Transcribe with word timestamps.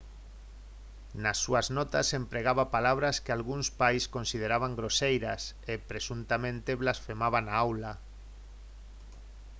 nas 1.23 1.37
súas 1.43 1.67
notas 1.77 2.07
empregaba 2.21 2.71
palabras 2.77 3.15
que 3.23 3.31
algúns 3.33 3.67
pais 3.79 4.03
consideraban 4.15 4.73
groseiras 4.79 5.41
e 5.71 5.73
presuntamente 5.91 6.71
blasfemaba 6.81 7.39
na 7.47 7.53
aula 7.65 7.93